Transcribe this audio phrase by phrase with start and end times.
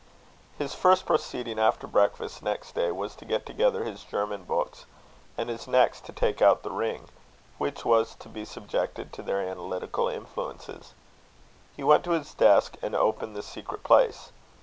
[0.57, 4.87] His first proceeding, after breakfast next day, was to get together his German books;
[5.37, 7.07] and his next to take out the ring,
[7.59, 10.95] which was to be subjected to their analytical influences.
[11.77, 14.31] He went to his desk, and opened the secret place.